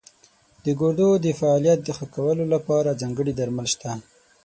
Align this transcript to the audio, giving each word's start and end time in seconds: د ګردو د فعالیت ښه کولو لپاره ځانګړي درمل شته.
د 0.63 0.65
ګردو 0.79 1.09
د 1.25 1.27
فعالیت 1.39 1.81
ښه 1.97 2.05
کولو 2.15 2.43
لپاره 2.53 2.97
ځانګړي 3.01 3.33
درمل 3.39 3.67
شته. 3.73 3.91